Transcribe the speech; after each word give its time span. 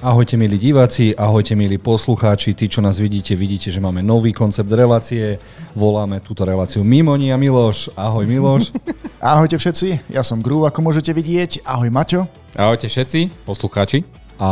Ahojte 0.00 0.40
milí 0.40 0.56
diváci, 0.56 1.12
ahojte 1.12 1.52
milí 1.52 1.76
poslucháči, 1.76 2.56
tí, 2.56 2.72
čo 2.72 2.80
nás 2.80 2.96
vidíte, 2.96 3.36
vidíte, 3.36 3.68
že 3.68 3.84
máme 3.84 4.00
nový 4.00 4.32
koncept 4.32 4.72
relácie. 4.72 5.36
Voláme 5.76 6.24
túto 6.24 6.40
reláciu 6.48 6.80
Mimoni 6.80 7.28
a 7.28 7.36
Miloš. 7.36 7.92
Ahoj 7.92 8.24
Miloš. 8.24 8.72
Ahojte 9.20 9.60
všetci, 9.60 10.08
ja 10.08 10.24
som 10.24 10.40
Gru, 10.40 10.64
ako 10.64 10.80
môžete 10.80 11.12
vidieť. 11.12 11.68
Ahoj 11.68 11.92
Maťo. 11.92 12.24
Ahojte 12.56 12.88
všetci, 12.88 13.44
poslucháči. 13.44 14.19
A 14.40 14.50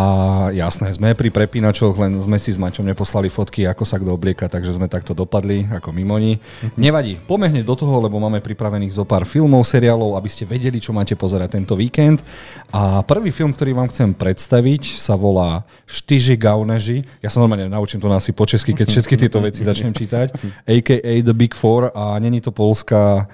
jasné, 0.52 0.92
sme 0.92 1.16
pri 1.16 1.32
prepínačoch, 1.32 1.96
len 1.96 2.12
sme 2.20 2.36
si 2.36 2.52
s 2.52 2.60
Maťom 2.60 2.84
neposlali 2.84 3.32
fotky, 3.32 3.64
ako 3.64 3.88
sa 3.88 3.96
kto 3.96 4.12
oblieka, 4.12 4.44
takže 4.44 4.76
sme 4.76 4.84
takto 4.84 5.16
dopadli, 5.16 5.64
ako 5.64 5.96
mimoni. 5.96 6.36
Nevadí, 6.76 7.16
poďme 7.16 7.56
hneď 7.56 7.64
do 7.64 7.72
toho, 7.72 7.96
lebo 8.04 8.20
máme 8.20 8.44
pripravených 8.44 8.92
zo 8.92 9.08
pár 9.08 9.24
filmov, 9.24 9.64
seriálov, 9.64 10.20
aby 10.20 10.28
ste 10.28 10.44
vedeli, 10.44 10.76
čo 10.76 10.92
máte 10.92 11.16
pozerať 11.16 11.56
tento 11.56 11.72
víkend. 11.72 12.20
A 12.68 13.00
prvý 13.00 13.32
film, 13.32 13.56
ktorý 13.56 13.72
vám 13.80 13.88
chcem 13.88 14.12
predstaviť, 14.12 14.92
sa 15.00 15.16
volá 15.16 15.64
Štyži 15.88 16.36
gauneži. 16.36 17.08
Ja 17.24 17.32
sa 17.32 17.40
normálne 17.40 17.72
naučím 17.72 17.96
to 17.96 18.12
asi 18.12 18.36
po 18.36 18.44
česky, 18.44 18.76
keď 18.76 18.92
všetky 18.92 19.16
tieto 19.16 19.40
veci 19.40 19.64
začnem 19.64 19.96
čítať. 19.96 20.36
A.K.A. 20.68 21.24
The 21.24 21.32
Big 21.32 21.56
Four 21.56 21.96
a 21.96 22.20
není 22.20 22.44
to 22.44 22.52
polská 22.52 23.24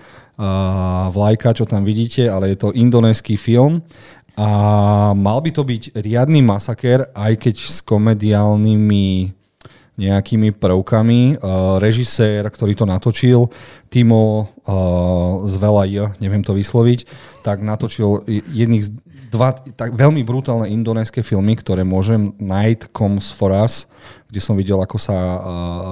vlajka, 1.10 1.54
čo 1.54 1.62
tam 1.62 1.86
vidíte, 1.86 2.26
ale 2.26 2.54
je 2.54 2.59
to 2.59 2.74
indonéský 2.74 3.38
film 3.38 3.86
a 4.34 4.48
mal 5.15 5.38
by 5.38 5.51
to 5.55 5.62
byť 5.62 5.83
riadny 5.95 6.43
masaker, 6.43 7.06
aj 7.15 7.33
keď 7.38 7.55
s 7.70 7.79
komediálnymi 7.87 9.30
nejakými 9.95 10.51
prvkami. 10.59 11.38
Uh, 11.38 11.79
režisér, 11.79 12.43
ktorý 12.51 12.74
to 12.74 12.83
natočil, 12.83 13.47
Timo 13.87 14.51
uh, 14.66 15.47
z 15.47 15.55
Vela 15.55 15.87
J, 15.87 16.18
neviem 16.18 16.43
to 16.43 16.51
vysloviť, 16.51 17.07
tak 17.46 17.63
natočil 17.63 18.26
jedných 18.26 18.82
z 18.82 18.91
dva 19.35 19.51
tak 19.54 19.99
veľmi 19.99 20.23
brutálne 20.23 20.71
indonéske 20.71 21.23
filmy, 21.26 21.59
ktoré 21.59 21.82
môžem 21.82 22.38
Night 22.38 22.91
Comes 22.95 23.35
For 23.35 23.51
Us, 23.51 23.91
kde 24.30 24.38
som 24.38 24.54
videl, 24.54 24.79
ako 24.79 24.98
sa 24.98 25.15
uh, 25.15 25.38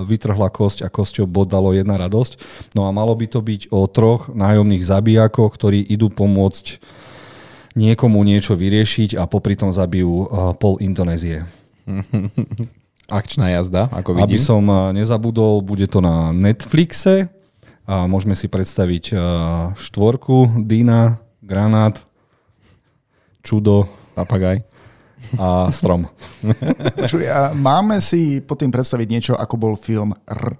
vytrhla 0.06 0.50
kosť 0.50 0.86
a 0.86 0.88
kosťou 0.90 1.26
bodalo 1.30 1.74
jedna 1.74 1.98
radosť. 1.98 2.38
No 2.74 2.86
a 2.86 2.94
malo 2.94 3.14
by 3.14 3.26
to 3.30 3.38
byť 3.38 3.70
o 3.70 3.86
troch 3.90 4.30
nájomných 4.30 4.82
zabijakoch, 4.82 5.54
ktorí 5.54 5.78
idú 5.78 6.10
pomôcť 6.10 6.82
niekomu 7.74 8.20
niečo 8.24 8.56
vyriešiť 8.56 9.16
a 9.18 9.28
popri 9.28 9.56
tom 9.56 9.72
zabijú 9.72 10.26
uh, 10.26 10.52
pol 10.56 10.78
Indonézie. 10.80 11.44
Akčná 13.12 13.52
jazda, 13.52 13.92
ako 13.92 14.16
vidím. 14.16 14.24
Aby 14.24 14.38
som 14.40 14.62
uh, 14.70 14.94
nezabudol, 14.94 15.60
bude 15.60 15.84
to 15.90 16.00
na 16.00 16.32
Netflixe 16.32 17.28
a 17.84 18.06
môžeme 18.06 18.32
si 18.38 18.46
predstaviť 18.46 19.04
uh, 19.12 19.20
štvorku, 19.76 20.64
Dina, 20.64 21.18
Granát, 21.42 21.98
Čudo, 23.42 23.90
Papagaj 24.14 24.62
a 25.38 25.72
Strom. 25.74 26.06
Máme 27.68 27.98
si 27.98 28.38
pod 28.42 28.62
tým 28.62 28.70
predstaviť 28.70 29.08
niečo, 29.08 29.32
ako 29.34 29.54
bol 29.58 29.74
film 29.74 30.14
R, 30.28 30.54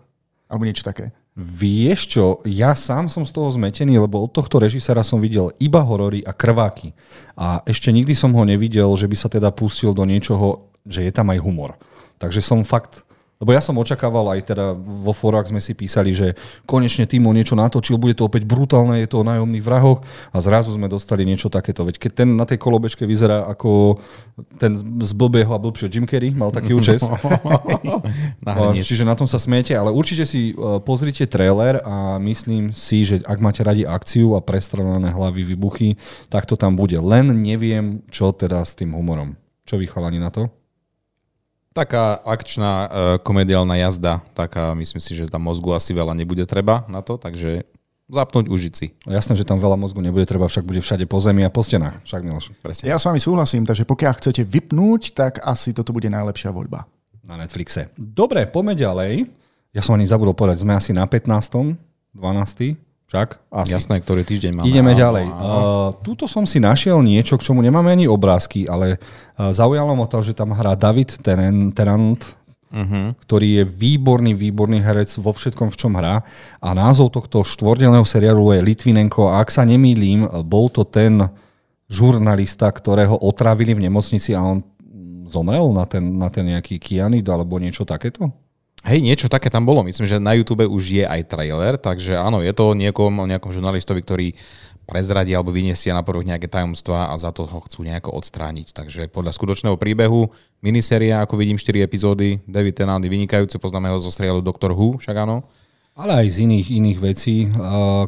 alebo 0.51 0.63
niečo 0.67 0.87
také? 0.87 1.15
Vieš 1.33 2.01
čo, 2.13 2.25
ja 2.45 2.77
sám 2.77 3.09
som 3.09 3.25
z 3.25 3.33
toho 3.33 3.49
zmetený, 3.49 3.97
lebo 3.97 4.21
od 4.21 4.37
tohto 4.37 4.61
režisera 4.61 5.01
som 5.01 5.17
videl 5.17 5.49
iba 5.57 5.81
horory 5.81 6.21
a 6.21 6.37
krváky. 6.37 6.93
A 7.41 7.65
ešte 7.65 7.89
nikdy 7.89 8.13
som 8.13 8.37
ho 8.37 8.45
nevidel, 8.45 8.93
že 9.01 9.09
by 9.09 9.17
sa 9.17 9.33
teda 9.33 9.49
pustil 9.49 9.97
do 9.97 10.05
niečoho, 10.05 10.69
že 10.85 11.09
je 11.09 11.13
tam 11.13 11.33
aj 11.33 11.41
humor. 11.41 11.81
Takže 12.21 12.45
som 12.45 12.69
fakt 12.69 13.09
lebo 13.43 13.51
ja 13.51 13.59
som 13.59 13.75
očakával 13.75 14.39
aj 14.39 14.55
teda 14.55 14.71
vo 14.79 15.11
forách 15.11 15.51
sme 15.51 15.59
si 15.59 15.75
písali, 15.75 16.15
že 16.15 16.39
konečne 16.63 17.11
Timo 17.11 17.35
niečo 17.35 17.59
natočil, 17.59 17.99
bude 17.99 18.15
to 18.15 18.31
opäť 18.31 18.47
brutálne, 18.47 19.03
je 19.03 19.11
to 19.11 19.19
o 19.19 19.27
nájomných 19.27 19.67
vrahoch 19.67 20.07
a 20.31 20.39
zrazu 20.39 20.71
sme 20.71 20.87
dostali 20.87 21.27
niečo 21.27 21.51
takéto. 21.51 21.83
Veď 21.83 21.99
keď 21.99 22.11
ten 22.23 22.39
na 22.39 22.47
tej 22.47 22.63
kolobečke 22.63 23.03
vyzerá 23.03 23.51
ako 23.51 23.99
ten 24.63 24.79
z 24.79 25.13
blbého 25.19 25.51
a 25.51 25.59
blbšieho 25.59 25.91
Jim 25.91 26.07
Carrey, 26.07 26.31
mal 26.31 26.55
taký 26.55 26.71
účes. 26.71 27.03
Čiže 28.89 29.03
na 29.03 29.19
tom 29.19 29.27
sa 29.27 29.43
smiete, 29.43 29.75
ale 29.75 29.91
určite 29.91 30.23
si 30.23 30.55
e, 30.55 30.79
pozrite 30.87 31.27
trailer 31.27 31.83
a 31.83 32.23
myslím 32.23 32.71
si, 32.71 33.03
že 33.03 33.27
ak 33.27 33.43
máte 33.43 33.67
radi 33.67 33.83
akciu 33.83 34.39
a 34.39 34.41
prestrelené 34.41 35.11
hlavy, 35.11 35.43
vybuchy, 35.43 35.99
tak 36.31 36.47
to 36.47 36.55
tam 36.55 36.79
bude. 36.79 36.95
Len 37.03 37.35
neviem, 37.35 38.07
čo 38.07 38.31
teda 38.31 38.63
s 38.63 38.79
tým 38.79 38.95
humorom. 38.95 39.35
Čo 39.67 39.83
vy 39.83 39.91
chalani 39.91 40.23
na 40.23 40.31
to? 40.31 40.62
Taká 41.73 42.21
akčná 42.21 42.73
uh, 42.73 42.89
komediálna 43.25 43.81
jazda, 43.81 44.21
taká 44.37 44.77
myslím 44.77 45.01
si, 45.01 45.17
že 45.17 45.25
tam 45.29 45.49
mozgu 45.49 45.73
asi 45.73 45.97
veľa 45.97 46.13
nebude 46.13 46.45
treba 46.45 46.85
na 46.85 47.01
to, 47.01 47.17
takže 47.17 47.65
zapnúť, 48.13 48.53
užiť 48.53 48.73
si. 48.77 48.93
Jasné, 49.09 49.41
že 49.41 49.49
tam 49.49 49.57
veľa 49.57 49.81
mozgu 49.81 50.05
nebude 50.05 50.29
treba, 50.29 50.45
však 50.45 50.69
bude 50.69 50.85
všade 50.85 51.09
po 51.09 51.17
zemi 51.17 51.41
a 51.43 51.51
po 51.51 51.65
stenách. 51.65 52.05
Však 52.05 52.21
Miloš. 52.21 52.53
Presne. 52.61 52.93
Ja 52.93 53.01
s 53.01 53.09
vami 53.09 53.17
súhlasím, 53.17 53.65
takže 53.65 53.89
pokiaľ 53.89 54.13
chcete 54.21 54.45
vypnúť, 54.45 55.17
tak 55.17 55.41
asi 55.41 55.73
toto 55.73 55.97
bude 55.97 56.13
najlepšia 56.13 56.53
voľba. 56.53 56.85
Na 57.25 57.41
Netflixe. 57.41 57.89
Dobre, 57.97 58.45
poďme 58.45 58.77
ďalej. 58.77 59.13
Ja 59.73 59.81
som 59.81 59.97
ani 59.97 60.05
zabudol 60.05 60.37
povedať, 60.37 60.61
sme 60.61 60.77
asi 60.77 60.93
na 60.93 61.09
15. 61.09 61.81
12. 62.13 62.92
Však? 63.13 63.53
Asi. 63.53 63.77
Jasné, 63.77 64.01
ktorý 64.01 64.25
týždeň 64.25 64.53
máme. 64.57 64.73
Ideme 64.73 64.97
ďalej. 64.97 65.29
Uh, 65.29 65.93
tuto 66.01 66.25
som 66.25 66.49
si 66.49 66.57
našiel 66.57 66.97
niečo, 67.05 67.37
k 67.37 67.45
čomu 67.45 67.61
nemáme 67.61 67.93
ani 67.93 68.09
obrázky, 68.09 68.65
ale 68.65 68.97
uh, 68.97 69.53
zaujalo 69.53 69.93
ma 69.93 70.09
to, 70.09 70.25
že 70.25 70.33
tam 70.33 70.57
hrá 70.57 70.73
David 70.73 71.21
Tennant, 71.21 72.25
uh-huh. 72.73 73.13
ktorý 73.21 73.61
je 73.61 73.65
výborný, 73.69 74.33
výborný 74.33 74.81
herec 74.81 75.13
vo 75.21 75.37
všetkom, 75.37 75.69
v 75.69 75.77
čom 75.77 75.93
hrá. 75.93 76.25
A 76.57 76.73
názov 76.73 77.13
tohto 77.13 77.45
štvordelného 77.45 78.09
seriálu 78.09 78.57
je 78.57 78.65
Litvinenko. 78.65 79.29
A 79.29 79.45
ak 79.45 79.53
sa 79.53 79.69
nemýlim, 79.69 80.25
bol 80.49 80.73
to 80.73 80.89
ten 80.89 81.29
žurnalista, 81.93 82.73
ktorého 82.73 83.21
otravili 83.21 83.77
v 83.77 83.93
nemocnici 83.93 84.33
a 84.33 84.41
on 84.41 84.65
zomrel 85.29 85.69
na 85.77 85.85
ten, 85.85 86.01
na 86.17 86.33
ten 86.33 86.49
nejaký 86.49 86.81
kianid 86.81 87.29
alebo 87.29 87.61
niečo 87.61 87.85
takéto? 87.85 88.33
Hej, 88.83 88.99
niečo 88.99 89.31
také 89.31 89.47
tam 89.47 89.63
bolo. 89.63 89.87
Myslím, 89.87 90.11
že 90.11 90.19
na 90.19 90.35
YouTube 90.35 90.67
už 90.67 90.83
je 90.91 91.05
aj 91.07 91.31
trailer, 91.31 91.79
takže 91.79 92.19
áno, 92.19 92.43
je 92.43 92.51
to 92.51 92.75
niekom, 92.75 93.15
nejakom 93.31 93.55
žurnalistovi, 93.55 94.03
ktorý 94.03 94.27
prezradí 94.83 95.31
alebo 95.31 95.55
vyniesie 95.55 95.95
na 95.95 96.03
prvých 96.03 96.35
nejaké 96.35 96.51
tajomstvá 96.51 97.09
a 97.09 97.15
za 97.15 97.31
to 97.31 97.47
ho 97.47 97.63
chcú 97.63 97.87
nejako 97.87 98.11
odstrániť. 98.19 98.75
Takže 98.75 99.07
podľa 99.07 99.39
skutočného 99.39 99.79
príbehu, 99.79 100.35
miniséria, 100.59 101.23
ako 101.23 101.39
vidím, 101.39 101.63
4 101.63 101.87
epizódy, 101.87 102.43
David 102.43 102.83
Tennant 102.83 103.07
vynikajúce, 103.07 103.63
poznáme 103.63 103.87
ho 103.95 104.03
zo 104.03 104.11
seriálu 104.11 104.43
Doctor 104.43 104.75
Who, 104.75 104.99
však 104.99 105.15
áno. 105.15 105.47
Ale 105.95 106.27
aj 106.27 106.29
z 106.35 106.37
iných, 106.49 106.69
iných 106.83 106.99
vecí, 106.99 107.47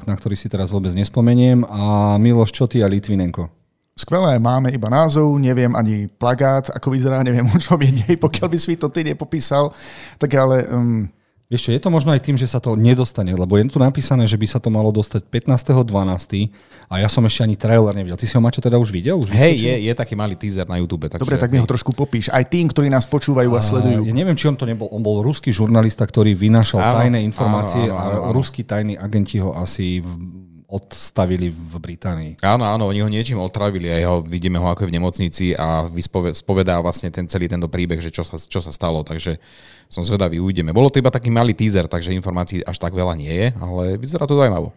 na 0.03 0.15
ktorých 0.19 0.41
si 0.41 0.49
teraz 0.51 0.75
vôbec 0.75 0.91
nespomeniem. 0.97 1.63
A 1.71 2.17
Miloš, 2.19 2.51
čo 2.51 2.67
ty 2.67 2.83
a 2.83 2.91
Litvinenko? 2.91 3.47
Skvelé, 3.95 4.43
máme 4.43 4.75
iba 4.75 4.91
názov, 4.91 5.39
neviem 5.39 5.71
ani 5.71 6.11
plagát, 6.11 6.67
ako 6.75 6.91
vyzerá, 6.91 7.23
neviem, 7.23 7.47
o 7.55 7.59
čom 7.63 7.79
je 7.79 7.95
nej, 7.95 8.15
pokiaľ 8.19 8.49
by 8.51 8.59
si 8.59 8.75
to 8.75 8.91
ty 8.91 9.07
nepopísal, 9.07 9.71
tak 10.19 10.35
ale... 10.35 10.67
Um... 10.67 11.07
Vieš 11.45 11.71
čo, 11.71 11.71
je 11.77 11.79
to 11.79 11.93
možno 11.93 12.11
aj 12.11 12.25
tým, 12.25 12.35
že 12.35 12.49
sa 12.51 12.59
to 12.59 12.75
nedostane, 12.75 13.31
lebo 13.31 13.55
je 13.55 13.69
tu 13.69 13.79
napísané, 13.79 14.25
že 14.27 14.35
by 14.35 14.49
sa 14.49 14.59
to 14.59 14.73
malo 14.73 14.89
dostať 14.91 15.29
15.12. 15.29 16.51
a 16.89 16.95
ja 16.99 17.07
som 17.07 17.23
ešte 17.23 17.47
ani 17.47 17.55
trailer 17.55 17.95
nevidel. 17.95 18.17
Ty 18.19 18.27
si 18.27 18.35
ho, 18.35 18.43
Maťo, 18.43 18.65
teda 18.65 18.81
už 18.81 18.91
videl? 18.91 19.21
Už 19.21 19.31
Hej, 19.31 19.63
je, 19.63 19.75
je 19.87 19.93
taký 19.93 20.17
malý 20.19 20.35
teaser 20.35 20.67
na 20.67 20.81
YouTube. 20.81 21.07
Takže... 21.07 21.21
Dobre, 21.21 21.37
tak 21.39 21.53
mi 21.53 21.61
ho 21.61 21.69
trošku 21.69 21.93
popíš. 21.93 22.33
Aj 22.33 22.43
tým, 22.43 22.73
ktorí 22.73 22.89
nás 22.89 23.05
počúvajú 23.07 23.55
a, 23.55 23.61
a 23.61 23.63
sledujú. 23.63 24.09
Ja 24.09 24.17
neviem, 24.17 24.35
či 24.35 24.51
on 24.51 24.57
to 24.57 24.65
nebol. 24.65 24.89
On 24.89 25.05
bol 25.05 25.21
ruský 25.21 25.53
žurnalista, 25.53 26.03
ktorý 26.09 26.33
vynášal 26.33 26.81
áno, 26.81 26.95
tajné 27.05 27.21
informácie 27.23 27.87
áno, 27.87 27.93
áno, 27.93 28.03
áno, 28.03 28.19
áno. 28.25 28.33
a 28.33 28.35
ruskí 28.35 28.65
tajní 28.65 28.97
agenti 28.99 29.37
ho 29.39 29.53
asi 29.55 30.01
odstavili 30.75 31.55
v 31.55 31.75
Británii. 31.79 32.43
Áno, 32.43 32.67
áno, 32.67 32.91
oni 32.91 32.99
ho 32.99 33.07
niečím 33.07 33.39
otravili 33.39 33.95
a 33.95 34.03
ho, 34.11 34.19
vidíme 34.27 34.59
ho 34.59 34.67
ako 34.67 34.83
je 34.83 34.91
v 34.91 34.97
nemocnici 34.99 35.47
a 35.55 35.87
spovedá 36.35 36.83
vlastne 36.83 37.15
ten 37.15 37.31
celý 37.31 37.47
tento 37.47 37.71
príbeh, 37.71 38.03
že 38.03 38.11
čo 38.11 38.27
sa, 38.27 38.35
čo 38.35 38.59
sa 38.59 38.75
stalo, 38.75 39.07
takže 39.07 39.39
som 39.87 40.03
zvedavý, 40.03 40.43
uvidíme. 40.43 40.75
Bolo 40.75 40.91
to 40.91 40.99
iba 40.99 41.15
taký 41.15 41.31
malý 41.31 41.55
teaser, 41.55 41.87
takže 41.87 42.11
informácií 42.11 42.67
až 42.67 42.83
tak 42.83 42.91
veľa 42.91 43.15
nie 43.15 43.31
je, 43.31 43.49
ale 43.63 43.95
vyzerá 43.95 44.27
to 44.27 44.35
zaujímavo. 44.35 44.75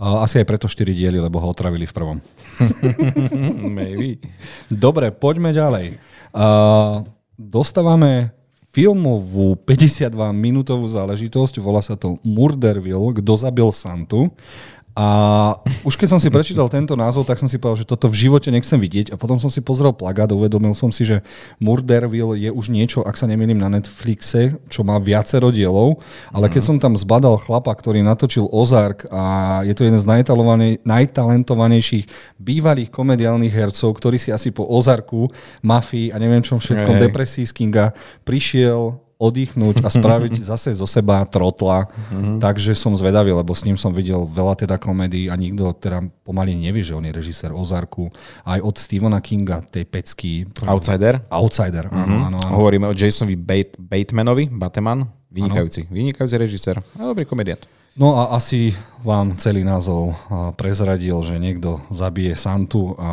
Asi 0.00 0.40
aj 0.40 0.48
preto 0.48 0.64
4 0.64 0.96
diely, 0.96 1.20
lebo 1.20 1.40
ho 1.40 1.48
otravili 1.52 1.84
v 1.84 1.92
prvom. 1.92 2.18
Maybe. 3.76 4.20
Dobre, 4.72 5.12
poďme 5.12 5.52
ďalej. 5.52 6.00
Uh, 6.32 7.04
dostávame 7.36 8.32
filmovú 8.70 9.58
52-minútovú 9.66 10.86
záležitosť, 10.86 11.58
volá 11.58 11.82
sa 11.82 11.98
to 11.98 12.22
Murderville, 12.22 13.18
kto 13.18 13.32
zabil 13.34 13.68
Santu. 13.74 14.30
A 14.98 15.06
už 15.86 15.94
keď 15.94 16.08
som 16.10 16.20
si 16.20 16.28
prečítal 16.34 16.66
tento 16.66 16.98
názov, 16.98 17.22
tak 17.22 17.38
som 17.38 17.46
si 17.46 17.62
povedal, 17.62 17.86
že 17.86 17.88
toto 17.88 18.10
v 18.10 18.26
živote 18.26 18.50
nechcem 18.50 18.74
vidieť. 18.74 19.14
A 19.14 19.16
potom 19.16 19.38
som 19.38 19.46
si 19.46 19.62
pozrel 19.62 19.94
plagát 19.94 20.26
a 20.30 20.34
uvedomil 20.34 20.74
som 20.74 20.90
si, 20.90 21.06
že 21.06 21.22
Murderville 21.62 22.36
je 22.36 22.50
už 22.50 22.74
niečo, 22.74 23.06
ak 23.06 23.14
sa 23.14 23.30
nemýlim, 23.30 23.56
na 23.56 23.70
Netflixe, 23.70 24.58
čo 24.66 24.80
má 24.82 24.98
viacero 24.98 25.54
dielov. 25.54 26.02
Ale 26.34 26.50
keď 26.50 26.62
mhm. 26.62 26.68
som 26.68 26.76
tam 26.82 26.94
zbadal 26.98 27.38
chlapa, 27.38 27.70
ktorý 27.70 28.02
natočil 28.02 28.50
Ozark 28.50 29.06
a 29.14 29.62
je 29.62 29.74
to 29.78 29.86
jeden 29.86 30.00
z 30.00 30.06
najtalentovanejších 30.82 32.36
bývalých 32.42 32.90
komediálnych 32.90 33.54
hercov, 33.54 33.94
ktorý 33.94 34.18
si 34.18 34.34
asi 34.34 34.50
po 34.50 34.66
Ozarku, 34.66 35.30
mafii 35.62 36.10
a 36.10 36.18
neviem 36.18 36.42
čom 36.42 36.58
všetkom, 36.58 36.98
depresí 36.98 37.46
z 37.46 37.52
Kinga 37.54 37.94
prišiel 38.26 39.09
oddychnúť 39.20 39.84
a 39.84 39.92
spraviť 39.92 40.40
zase 40.50 40.72
zo 40.72 40.88
seba 40.88 41.20
trotla. 41.28 41.84
Mm-hmm. 41.86 42.40
Takže 42.40 42.72
som 42.72 42.96
zvedavý, 42.96 43.36
lebo 43.36 43.52
s 43.52 43.68
ním 43.68 43.76
som 43.76 43.92
videl 43.92 44.24
veľa 44.24 44.56
teda 44.56 44.80
komédií 44.80 45.28
a 45.28 45.36
nikto 45.36 45.76
teda 45.76 46.00
pomaly 46.24 46.56
nevie, 46.56 46.80
že 46.80 46.96
on 46.96 47.04
je 47.04 47.12
režisér 47.12 47.52
Ozarku. 47.52 48.08
Aj 48.48 48.58
od 48.64 48.74
Stephena 48.80 49.20
Kinga, 49.20 49.60
tej 49.68 49.84
pecky. 49.84 50.48
Outsider? 50.64 51.20
Outsider, 51.28 51.92
áno, 51.92 52.00
mm-hmm. 52.00 52.26
áno, 52.32 52.38
áno. 52.40 52.54
Hovoríme 52.56 52.88
o 52.88 52.96
Jasonovi 52.96 53.36
Bate, 53.36 53.76
Batemanovi, 53.76 54.48
Bateman. 54.48 55.04
Vynikajúci, 55.30 55.86
ano. 55.86 55.94
vynikajúci 55.94 56.34
režisér 56.34 56.82
a 56.98 57.02
dobrý 57.06 57.22
komediant. 57.22 57.62
No 58.00 58.16
a 58.16 58.32
asi 58.32 58.72
vám 59.04 59.36
celý 59.36 59.60
názov 59.60 60.16
prezradil, 60.56 61.20
že 61.20 61.36
niekto 61.36 61.84
zabije 61.92 62.32
Santu 62.32 62.96
a 62.96 63.12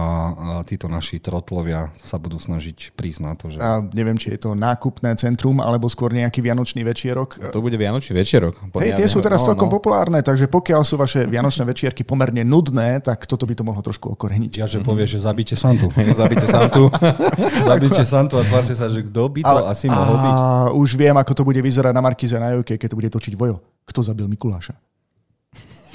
títo 0.64 0.88
naši 0.88 1.20
trotlovia 1.20 1.92
sa 2.00 2.16
budú 2.16 2.40
snažiť 2.40 2.96
prísť 2.96 3.20
na 3.20 3.36
to, 3.36 3.52
že... 3.52 3.60
A 3.60 3.84
neviem, 3.92 4.16
či 4.16 4.32
je 4.36 4.48
to 4.48 4.56
nákupné 4.56 5.12
centrum, 5.20 5.60
alebo 5.60 5.92
skôr 5.92 6.16
nejaký 6.16 6.40
vianočný 6.40 6.88
večierok. 6.88 7.52
To 7.52 7.60
bude 7.60 7.76
vianočný 7.76 8.16
večierok. 8.16 8.56
Hej, 8.80 8.96
tie 8.96 9.08
sú 9.12 9.20
teraz 9.20 9.44
no, 9.44 9.52
celkom 9.52 9.68
no. 9.68 9.76
populárne, 9.76 10.24
takže 10.24 10.48
pokiaľ 10.48 10.82
sú 10.88 10.96
vaše 10.96 11.28
vianočné 11.28 11.68
večierky 11.68 12.08
pomerne 12.08 12.48
nudné, 12.48 13.04
tak 13.04 13.28
toto 13.28 13.44
by 13.44 13.60
to 13.60 13.64
mohlo 13.68 13.84
trošku 13.84 14.16
okoreniť. 14.16 14.52
Ja, 14.60 14.72
že 14.72 14.80
povie, 14.80 15.04
že 15.04 15.20
zabite 15.20 15.60
Santu. 15.60 15.92
zabite 16.20 16.48
Santu. 16.48 16.88
zabite 17.72 18.04
Santu 18.08 18.40
a 18.40 18.44
tvárte 18.48 18.72
sa, 18.72 18.88
že 18.88 19.04
kto 19.04 19.24
by 19.36 19.42
to 19.44 19.52
Ale, 19.52 19.68
asi 19.68 19.92
mohol 19.92 20.16
byť. 20.16 20.32
A 20.32 20.44
už 20.76 20.90
viem, 20.96 21.16
ako 21.16 21.32
to 21.32 21.44
bude 21.44 21.60
vyzerať 21.60 21.92
na 21.92 22.00
Markize 22.00 22.40
na 22.40 22.56
Jojke, 22.56 22.80
keď 22.80 22.88
to 22.88 23.00
bude 23.00 23.12
točiť 23.12 23.36
Vojo. 23.36 23.77
Kto 23.88 24.04
zabil 24.04 24.28
Mikuláša? 24.28 24.76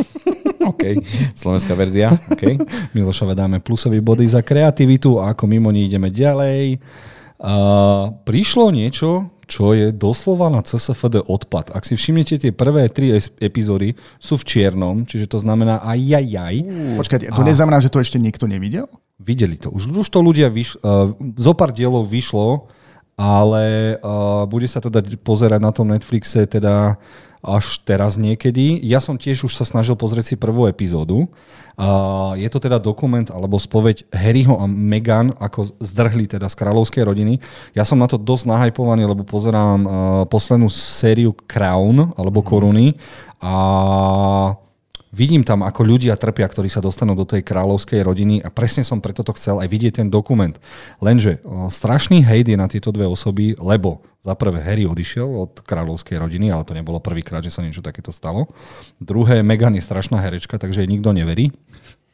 OK, 0.72 0.82
slovenská 1.36 1.76
verzia. 1.76 2.16
Okay. 2.32 2.56
Milošove 2.96 3.36
dáme 3.36 3.60
plusový 3.60 4.00
body 4.00 4.24
za 4.24 4.40
kreativitu 4.40 5.20
a 5.20 5.36
ako 5.36 5.44
mimo 5.44 5.68
ní 5.68 5.86
ideme 5.90 6.08
ďalej. 6.08 6.80
Uh, 7.42 8.14
prišlo 8.22 8.70
niečo, 8.70 9.26
čo 9.50 9.74
je 9.74 9.90
doslova 9.90 10.46
na 10.48 10.62
CSFD 10.62 11.26
odpad. 11.26 11.74
Ak 11.74 11.82
si 11.82 11.98
všimnete, 11.98 12.38
tie 12.38 12.52
prvé 12.54 12.86
tri 12.88 13.18
epizódy 13.42 13.98
sú 14.22 14.38
v 14.38 14.46
čiernom, 14.46 15.04
čiže 15.04 15.26
to 15.26 15.42
znamená 15.42 15.82
aj 15.82 15.98
jaj, 15.98 16.26
jaj. 16.30 16.56
Počkajte, 17.02 17.34
to 17.34 17.42
a... 17.42 17.48
neznamená, 17.50 17.82
že 17.82 17.90
to 17.90 17.98
ešte 17.98 18.22
niekto 18.22 18.46
nevidel? 18.46 18.86
Videli 19.18 19.58
to. 19.58 19.74
Už, 19.74 19.90
už 19.90 20.08
to 20.08 20.22
ľudia, 20.22 20.48
vyš, 20.48 20.78
uh, 20.80 21.12
zo 21.34 21.52
pár 21.52 21.74
dielov 21.74 22.06
vyšlo, 22.06 22.70
ale 23.22 23.96
uh, 24.02 24.42
bude 24.50 24.66
sa 24.66 24.82
teda 24.82 24.98
pozerať 25.22 25.60
na 25.62 25.70
tom 25.70 25.94
Netflixe 25.94 26.42
teda 26.50 26.98
až 27.42 27.82
teraz 27.82 28.14
niekedy. 28.14 28.78
Ja 28.86 29.02
som 29.02 29.18
tiež 29.18 29.50
už 29.50 29.58
sa 29.58 29.66
snažil 29.66 29.98
pozrieť 29.98 30.34
si 30.34 30.36
prvú 30.38 30.70
epizódu. 30.70 31.26
Uh, 31.74 32.38
je 32.38 32.46
to 32.46 32.62
teda 32.62 32.78
dokument 32.78 33.26
alebo 33.34 33.58
spoveď 33.58 34.06
Harryho 34.14 34.62
a 34.62 34.70
Meghan, 34.70 35.34
ako 35.38 35.74
zdrhli 35.82 36.30
teda 36.30 36.46
z 36.46 36.54
kráľovskej 36.54 37.02
rodiny. 37.02 37.42
Ja 37.74 37.82
som 37.82 37.98
na 37.98 38.06
to 38.06 38.14
dosť 38.14 38.46
nahajpovaný, 38.46 39.06
lebo 39.10 39.26
pozerám 39.26 39.80
uh, 39.82 39.90
poslednú 40.30 40.70
sériu 40.70 41.34
Crown 41.34 42.14
alebo 42.14 42.46
Koruny 42.46 42.94
a 43.42 43.54
vidím 45.12 45.44
tam, 45.44 45.62
ako 45.62 45.84
ľudia 45.84 46.16
trpia, 46.16 46.48
ktorí 46.48 46.72
sa 46.72 46.80
dostanú 46.80 47.12
do 47.12 47.28
tej 47.28 47.44
kráľovskej 47.44 48.00
rodiny 48.00 48.40
a 48.40 48.48
presne 48.48 48.82
som 48.82 48.98
preto 48.98 49.20
to 49.20 49.36
chcel 49.36 49.60
aj 49.60 49.68
vidieť 49.68 50.02
ten 50.02 50.08
dokument. 50.08 50.56
Lenže 50.98 51.44
o, 51.44 51.68
strašný 51.68 52.24
hejt 52.24 52.48
je 52.48 52.56
na 52.56 52.66
tieto 52.66 52.90
dve 52.90 53.04
osoby, 53.06 53.54
lebo 53.60 54.00
za 54.24 54.32
prvé 54.32 54.64
Harry 54.64 54.88
odišiel 54.88 55.28
od 55.28 55.52
kráľovskej 55.62 56.16
rodiny, 56.16 56.48
ale 56.48 56.64
to 56.64 56.72
nebolo 56.72 56.98
prvýkrát, 57.02 57.44
že 57.44 57.52
sa 57.52 57.60
niečo 57.60 57.84
takéto 57.84 58.10
stalo. 58.10 58.48
Druhé, 59.02 59.44
Meghan 59.44 59.76
je 59.76 59.84
strašná 59.84 60.18
herečka, 60.22 60.56
takže 60.56 60.82
jej 60.82 60.90
nikto 60.90 61.12
neverí. 61.12 61.52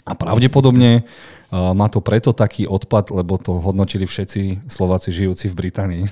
A 0.09 0.17
pravdepodobne 0.17 1.05
uh, 1.05 1.77
má 1.77 1.93
to 1.93 2.01
preto 2.01 2.33
taký 2.33 2.65
odpad, 2.65 3.13
lebo 3.13 3.37
to 3.37 3.61
hodnotili 3.61 4.09
všetci 4.09 4.65
Slováci 4.65 5.13
žijúci 5.13 5.53
v 5.53 5.59
Británii. 5.69 6.05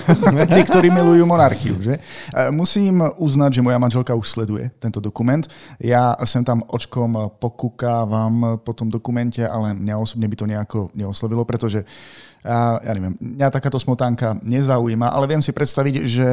Tí, 0.54 0.60
ktorí 0.66 0.90
milujú 0.90 1.22
monarchiu. 1.22 1.78
Že? 1.78 2.02
Uh, 2.34 2.50
musím 2.50 3.06
uznať, 3.14 3.62
že 3.62 3.64
moja 3.64 3.78
manželka 3.78 4.10
už 4.18 4.26
sleduje 4.26 4.74
tento 4.82 4.98
dokument. 4.98 5.46
Ja 5.78 6.18
sem 6.26 6.42
tam 6.42 6.66
očkom 6.66 7.38
pokúkávam 7.38 8.58
po 8.58 8.74
tom 8.74 8.90
dokumente, 8.90 9.46
ale 9.46 9.70
mňa 9.70 9.94
osobne 9.94 10.26
by 10.26 10.36
to 10.36 10.50
nejako 10.50 10.78
neoslovilo, 10.98 11.46
pretože 11.46 11.86
uh, 11.86 12.82
ja 12.82 12.90
neviem, 12.90 13.14
mňa 13.22 13.54
takáto 13.54 13.78
smotánka 13.78 14.34
nezaujíma, 14.42 15.14
ale 15.14 15.30
viem 15.30 15.42
si 15.42 15.54
predstaviť, 15.54 15.94
že 16.02 16.28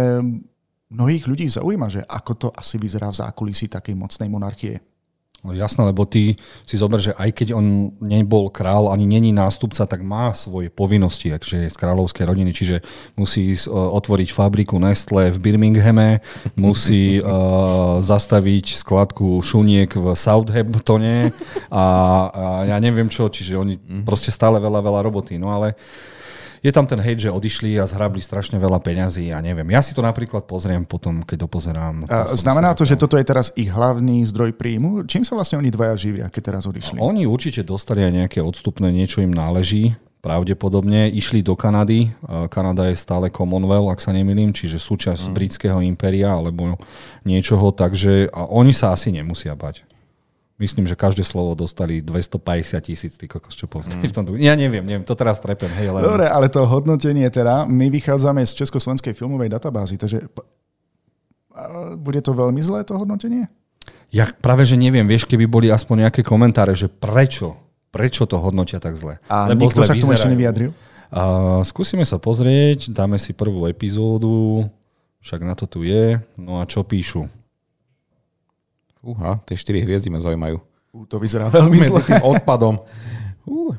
mnohých 0.92 1.24
ľudí 1.30 1.48
zaujíma, 1.48 1.88
že 1.88 2.02
ako 2.04 2.32
to 2.36 2.48
asi 2.52 2.76
vyzerá 2.76 3.08
v 3.14 3.20
zákulisí 3.24 3.72
takej 3.72 3.96
mocnej 3.96 4.28
monarchie. 4.28 4.91
No 5.42 5.58
jasné, 5.58 5.90
lebo 5.90 6.06
ty 6.06 6.38
si 6.70 6.78
zober, 6.78 7.02
že 7.02 7.18
aj 7.18 7.34
keď 7.34 7.58
on 7.58 7.98
nebol 7.98 8.54
král, 8.54 8.94
ani 8.94 9.10
není 9.10 9.34
nástupca, 9.34 9.90
tak 9.90 10.06
má 10.06 10.38
svoje 10.38 10.70
povinnosti, 10.70 11.34
akže 11.34 11.66
je 11.66 11.74
z 11.74 11.78
kráľovskej 11.82 12.30
rodiny, 12.30 12.54
čiže 12.54 12.86
musí 13.18 13.58
uh, 13.58 13.74
otvoriť 13.74 14.30
fabriku 14.30 14.78
Nestle 14.78 15.34
v 15.34 15.42
Birminghame, 15.42 16.22
musí 16.54 17.18
uh, 17.18 17.26
zastaviť 18.14 18.78
skladku 18.86 19.42
šuniek 19.42 19.90
v 19.90 20.14
Southamptone 20.14 21.34
a, 21.74 21.86
a 22.30 22.46
ja 22.70 22.78
neviem 22.78 23.10
čo, 23.10 23.26
čiže 23.26 23.58
oni 23.58 23.82
mhm. 23.82 24.06
proste 24.06 24.30
stále 24.30 24.62
veľa, 24.62 24.78
veľa 24.78 25.02
roboty. 25.02 25.42
No 25.42 25.50
ale 25.50 25.74
uh, 25.74 26.12
je 26.62 26.70
tam 26.70 26.86
ten 26.86 27.02
hejt, 27.02 27.26
že 27.26 27.34
odišli 27.34 27.74
a 27.82 27.90
zhrabli 27.90 28.22
strašne 28.22 28.62
veľa 28.62 28.78
peňazí, 28.86 29.34
ja 29.34 29.42
neviem. 29.42 29.66
Ja 29.74 29.82
si 29.82 29.98
to 29.98 30.06
napríklad 30.06 30.46
pozriem 30.46 30.86
potom, 30.86 31.26
keď 31.26 31.50
dopozerám. 31.50 32.06
A 32.06 32.30
znamená 32.38 32.78
to, 32.78 32.86
že 32.86 32.94
toto 32.94 33.18
je 33.18 33.26
teraz 33.26 33.50
ich 33.58 33.74
hlavný 33.74 34.22
zdroj 34.30 34.54
príjmu? 34.54 35.10
Čím 35.10 35.26
sa 35.26 35.34
vlastne 35.34 35.58
oni 35.58 35.74
dvaja 35.74 35.98
živia, 35.98 36.30
keď 36.30 36.42
teraz 36.54 36.70
odišli? 36.70 37.02
Oni 37.02 37.26
určite 37.26 37.66
dostali 37.66 38.06
aj 38.06 38.14
nejaké 38.14 38.40
odstupné, 38.46 38.94
niečo 38.94 39.26
im 39.26 39.34
náleží 39.34 39.98
pravdepodobne. 40.22 41.10
Išli 41.10 41.42
do 41.42 41.58
Kanady. 41.58 42.14
Kanada 42.54 42.94
je 42.94 42.96
stále 42.96 43.34
Commonwealth, 43.34 43.98
ak 43.98 44.06
sa 44.06 44.14
nemýlim, 44.14 44.54
čiže 44.54 44.78
súčasť 44.78 45.30
mm. 45.30 45.34
britského 45.34 45.82
impéria 45.82 46.38
alebo 46.38 46.78
niečoho, 47.26 47.74
takže 47.74 48.30
a 48.30 48.46
oni 48.46 48.70
sa 48.70 48.94
asi 48.94 49.10
nemusia 49.10 49.58
bať. 49.58 49.82
Myslím, 50.62 50.86
že 50.86 50.94
každé 50.94 51.26
slovo 51.26 51.58
dostali 51.58 52.06
250 52.06 52.86
tisíc, 52.86 53.18
ty 53.18 53.26
kokos, 53.26 53.58
čo 53.58 53.66
povedali 53.66 54.06
mm. 54.06 54.12
v 54.12 54.14
tomto. 54.14 54.30
Ja 54.38 54.54
neviem, 54.54 54.86
neviem, 54.86 55.02
to 55.02 55.18
teraz 55.18 55.42
trepem. 55.42 55.74
Hej, 55.74 55.90
len... 55.90 56.06
Dobre, 56.06 56.30
ale 56.30 56.54
to 56.54 56.70
hodnotenie 56.70 57.26
teda, 57.34 57.66
my 57.66 57.90
vychádzame 57.90 58.46
z 58.46 58.62
Československej 58.62 59.18
filmovej 59.18 59.50
databázy, 59.50 59.98
takže 59.98 60.30
bude 61.98 62.22
to 62.22 62.32
veľmi 62.32 62.62
zlé 62.62 62.86
to 62.86 62.96
hodnotenie? 62.96 63.50
Ja 64.12 64.28
práve, 64.28 64.68
že 64.68 64.76
neviem, 64.76 65.08
vieš, 65.08 65.24
keby 65.24 65.48
boli 65.48 65.68
aspoň 65.72 66.08
nejaké 66.08 66.22
komentáre, 66.22 66.76
že 66.76 66.92
prečo, 66.92 67.56
prečo 67.90 68.28
to 68.28 68.36
hodnotia 68.38 68.78
tak 68.78 69.00
zle. 69.00 69.18
A 69.32 69.48
Lebo 69.52 69.68
nikto 69.68 69.88
sa 69.88 69.96
k 69.96 70.04
tomu 70.04 70.16
ešte 70.16 70.32
nevyjadril? 70.32 70.72
Uh, 71.12 71.60
skúsime 71.68 72.08
sa 72.08 72.20
pozrieť, 72.20 72.92
dáme 72.92 73.20
si 73.20 73.36
prvú 73.36 73.68
epizódu, 73.68 74.68
však 75.24 75.44
na 75.44 75.56
to 75.56 75.68
tu 75.68 75.84
je. 75.84 76.20
No 76.40 76.60
a 76.60 76.68
čo 76.68 76.84
píšu? 76.84 77.28
Uha, 79.02 79.42
tie 79.50 79.58
4 79.58 79.82
hviezdy 79.82 80.14
ma 80.14 80.22
zaujímajú. 80.22 80.62
Uh, 80.94 81.06
to 81.10 81.18
vyzerá 81.18 81.50
veľmi 81.50 81.82
Medzi 81.82 81.90
zle. 81.90 82.02
tým 82.06 82.22
odpadom. 82.22 82.82
Uh. 83.50 83.74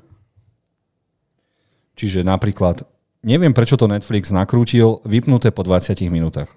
Čiže 1.94 2.26
napríklad, 2.26 2.82
neviem 3.22 3.54
prečo 3.54 3.78
to 3.78 3.86
Netflix 3.86 4.34
nakrútil, 4.34 4.98
vypnuté 5.06 5.54
po 5.54 5.62
20 5.62 5.94
minútach. 6.10 6.50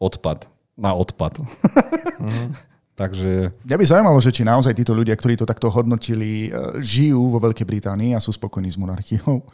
Odpad. 0.00 0.48
Na 0.76 0.96
odpad. 0.96 1.44
Uh-huh. 1.44 2.48
Takže... 3.00 3.52
Mňa 3.68 3.76
by 3.76 3.84
zaujímalo, 3.84 4.18
že 4.24 4.32
či 4.32 4.40
naozaj 4.40 4.72
títo 4.72 4.96
ľudia, 4.96 5.12
ktorí 5.12 5.36
to 5.36 5.44
takto 5.44 5.68
hodnotili, 5.68 6.48
e, 6.48 6.80
žijú 6.80 7.28
vo 7.28 7.36
Veľkej 7.44 7.68
Británii 7.68 8.16
a 8.16 8.24
sú 8.24 8.32
spokojní 8.32 8.72
s 8.72 8.80
monarchiou. 8.80 9.44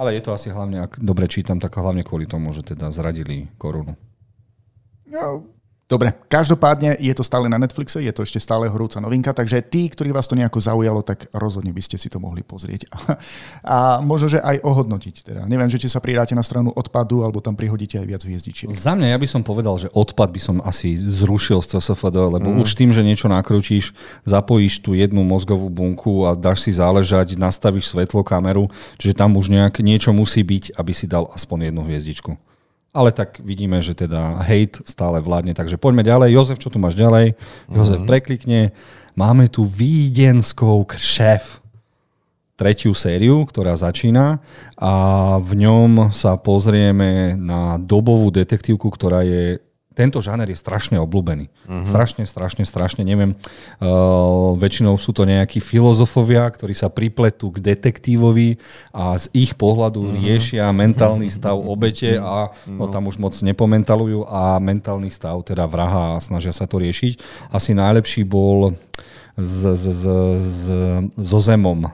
Ale 0.00 0.16
je 0.16 0.22
to 0.24 0.32
asi 0.32 0.48
hlavne, 0.48 0.80
ak 0.82 0.96
dobre 0.98 1.28
čítam, 1.28 1.60
tak 1.60 1.76
hlavne 1.76 2.02
kvôli 2.02 2.24
tomu, 2.24 2.50
že 2.56 2.64
teda 2.64 2.88
zradili 2.90 3.46
korunu. 3.60 3.94
No, 5.06 5.44
Dobre, 5.88 6.12
každopádne 6.28 7.00
je 7.00 7.16
to 7.16 7.24
stále 7.24 7.48
na 7.48 7.56
Netflixe, 7.56 7.96
je 8.04 8.12
to 8.12 8.20
ešte 8.20 8.36
stále 8.36 8.68
horúca 8.68 9.00
novinka, 9.00 9.32
takže 9.32 9.64
tí, 9.64 9.88
ktorí 9.88 10.12
vás 10.12 10.28
to 10.28 10.36
nejako 10.36 10.60
zaujalo, 10.60 11.00
tak 11.00 11.32
rozhodne 11.32 11.72
by 11.72 11.80
ste 11.80 11.96
si 11.96 12.12
to 12.12 12.20
mohli 12.20 12.44
pozrieť. 12.44 12.84
A, 12.92 13.16
a 13.64 13.76
možno, 14.04 14.28
že 14.28 14.44
aj 14.44 14.60
ohodnotiť. 14.68 15.32
Teda. 15.32 15.48
Neviem, 15.48 15.72
že 15.72 15.80
či 15.80 15.88
sa 15.88 16.04
pridáte 16.04 16.36
na 16.36 16.44
stranu 16.44 16.76
odpadu, 16.76 17.24
alebo 17.24 17.40
tam 17.40 17.56
prihodíte 17.56 17.96
aj 17.96 18.04
viac 18.04 18.20
hviezdičiek. 18.20 18.68
Za 18.68 18.92
mňa 19.00 19.16
ja 19.16 19.18
by 19.18 19.28
som 19.32 19.40
povedal, 19.40 19.80
že 19.80 19.88
odpad 19.88 20.28
by 20.28 20.40
som 20.44 20.56
asi 20.60 20.92
zrušil 20.92 21.64
z 21.64 21.80
CSFD, 21.80 22.36
lebo 22.36 22.52
mm. 22.52 22.60
už 22.60 22.76
tým, 22.76 22.92
že 22.92 23.00
niečo 23.00 23.32
nakrutíš, 23.32 23.96
zapojíš 24.28 24.84
tú 24.84 24.92
jednu 24.92 25.24
mozgovú 25.24 25.72
bunku 25.72 26.28
a 26.28 26.36
dáš 26.36 26.68
si 26.68 26.76
záležať, 26.76 27.40
nastavíš 27.40 27.96
svetlo, 27.96 28.20
kameru, 28.20 28.68
čiže 29.00 29.16
tam 29.16 29.40
už 29.40 29.48
nejak 29.48 29.80
niečo 29.80 30.12
musí 30.12 30.44
byť, 30.44 30.76
aby 30.76 30.92
si 30.92 31.08
dal 31.08 31.32
aspoň 31.32 31.72
jednu 31.72 31.88
hviezdičku. 31.88 32.36
Ale 32.96 33.12
tak 33.12 33.38
vidíme, 33.44 33.84
že 33.84 33.92
teda 33.92 34.40
hate 34.40 34.80
stále 34.88 35.20
vládne. 35.20 35.52
Takže 35.52 35.76
poďme 35.76 36.02
ďalej. 36.02 36.34
Jozef, 36.34 36.58
čo 36.58 36.72
tu 36.72 36.80
máš 36.80 36.96
ďalej? 36.96 37.36
Jozef 37.68 38.00
mm-hmm. 38.00 38.10
preklikne. 38.10 38.60
Máme 39.12 39.50
tu 39.52 39.68
Vídenskou 39.68 40.88
šéf 40.96 41.60
tretiu 42.58 42.90
sériu, 42.90 43.46
ktorá 43.46 43.78
začína 43.78 44.42
a 44.74 44.92
v 45.38 45.62
ňom 45.62 46.10
sa 46.10 46.34
pozrieme 46.34 47.38
na 47.38 47.78
dobovú 47.78 48.34
detektívku, 48.34 48.90
ktorá 48.90 49.22
je 49.22 49.62
tento 49.98 50.22
žáner 50.22 50.46
je 50.54 50.58
strašne 50.62 50.94
obľúbený. 51.02 51.50
Uh-huh. 51.66 51.82
Strašne, 51.82 52.22
strašne, 52.22 52.62
strašne, 52.62 53.02
neviem. 53.02 53.34
Uh, 53.82 54.54
väčšinou 54.54 54.94
sú 54.94 55.10
to 55.10 55.26
nejakí 55.26 55.58
filozofovia, 55.58 56.46
ktorí 56.46 56.70
sa 56.70 56.86
pripletú 56.86 57.50
k 57.50 57.58
detektívovi 57.74 58.62
a 58.94 59.18
z 59.18 59.26
ich 59.34 59.58
pohľadu 59.58 59.98
uh-huh. 59.98 60.14
riešia 60.22 60.70
mentálny 60.70 61.26
stav 61.26 61.58
obete 61.58 62.14
a 62.14 62.54
no, 62.70 62.86
tam 62.86 63.10
už 63.10 63.18
moc 63.18 63.34
nepomentalujú 63.34 64.22
a 64.30 64.62
mentálny 64.62 65.10
stav 65.10 65.42
teda 65.42 65.66
vraha 65.66 66.16
a 66.16 66.22
snažia 66.22 66.54
sa 66.54 66.70
to 66.70 66.78
riešiť. 66.78 67.18
Asi 67.50 67.74
najlepší 67.74 68.22
bol 68.22 68.78
s, 69.34 69.66
s, 69.66 69.82
s, 69.82 70.04
s, 70.38 70.60
so 71.18 71.38
Zemom. 71.42 71.90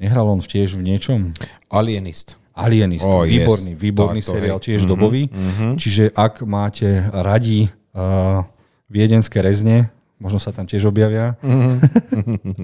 Nehral 0.00 0.24
on 0.32 0.40
tiež 0.40 0.78
v 0.78 0.86
niečom? 0.86 1.36
Alienist. 1.68 2.39
Alienist, 2.54 3.06
oh, 3.06 3.22
výborný, 3.22 3.72
yes. 3.74 3.80
výborný 3.80 4.20
to 4.20 4.30
seriál, 4.34 4.58
tiež 4.58 4.82
mm-hmm, 4.84 4.92
dobový. 4.92 5.22
Mm-hmm. 5.30 5.72
Čiže 5.78 6.04
ak 6.12 6.42
máte 6.44 7.06
radi 7.14 7.70
uh, 7.94 8.42
viedenské 8.90 9.38
rezne, 9.40 9.88
možno 10.18 10.42
sa 10.42 10.50
tam 10.52 10.66
tiež 10.66 10.84
objavia, 10.90 11.38
mm-hmm. 11.42 12.56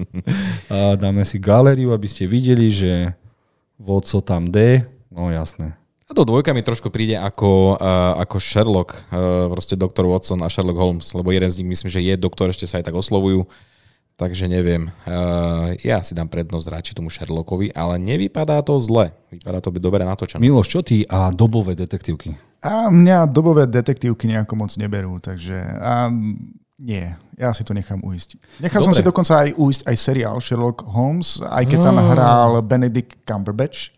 uh, 0.69 0.93
dáme 0.99 1.23
si 1.23 1.39
galériu, 1.39 1.95
aby 1.95 2.07
ste 2.07 2.27
videli, 2.27 2.69
že 2.69 3.15
vodco 3.79 4.19
tam 4.21 4.51
D, 4.51 4.83
no 5.09 5.31
jasné. 5.31 5.73
A 6.07 6.15
to 6.15 6.23
dvojka 6.23 6.55
mi 6.55 6.63
trošku 6.63 6.87
príde 6.87 7.19
ako, 7.19 7.75
uh, 7.75 8.15
ako 8.23 8.39
Sherlock, 8.39 8.95
uh, 9.11 9.51
proste 9.51 9.75
doktor 9.75 10.07
Watson 10.07 10.39
a 10.39 10.47
Sherlock 10.47 10.79
Holmes, 10.79 11.11
lebo 11.11 11.35
jeden 11.35 11.51
z 11.51 11.59
nich 11.59 11.67
myslím, 11.75 11.91
že 11.91 11.99
je 11.99 12.15
doktor, 12.15 12.47
ešte 12.47 12.63
sa 12.63 12.79
aj 12.79 12.87
tak 12.87 12.95
oslovujú. 12.95 13.43
Takže 14.17 14.49
neviem. 14.49 14.89
Uh, 15.05 15.77
ja 15.85 16.01
si 16.01 16.17
dám 16.17 16.25
prednosť 16.25 16.73
radšej 16.73 16.97
tomu 16.97 17.13
Sherlockovi, 17.13 17.69
ale 17.69 18.01
nevypadá 18.01 18.65
to 18.65 18.73
zle. 18.81 19.13
Vypadá 19.29 19.61
to 19.61 19.69
byť 19.69 19.81
dobre 19.81 20.01
natočené. 20.01 20.41
Miloš, 20.41 20.67
čo 20.73 20.81
ty 20.81 21.05
a 21.05 21.29
dobové 21.29 21.77
detektívky? 21.77 22.33
A 22.65 22.89
mňa 22.89 23.29
dobové 23.29 23.69
detektívky 23.69 24.25
nejako 24.25 24.57
moc 24.57 24.73
neberú, 24.73 25.21
takže 25.21 25.53
a, 25.61 26.09
nie, 26.81 27.05
ja 27.37 27.53
si 27.53 27.61
to 27.61 27.77
nechám 27.77 28.01
uísť. 28.01 28.41
Nechal 28.57 28.81
dobre. 28.81 28.89
som 28.89 28.97
si 28.97 29.05
dokonca 29.05 29.33
aj 29.45 29.49
uísť 29.53 29.81
aj 29.85 29.95
seriál 30.01 30.37
Sherlock 30.41 30.81
Holmes, 30.89 31.37
aj 31.45 31.63
keď 31.69 31.79
tam 31.85 32.01
hral 32.01 32.57
Benedict 32.65 33.21
Cumberbatch. 33.21 33.93